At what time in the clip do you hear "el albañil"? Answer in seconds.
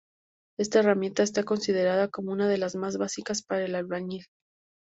3.65-4.25